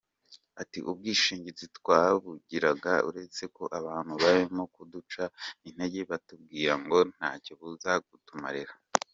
[0.61, 5.23] Ati “Ubwishingizi twabugiraga uretse ko abantu barimo kuduca
[5.69, 8.73] intege batubwira ngo ntacyo buza kutumarira.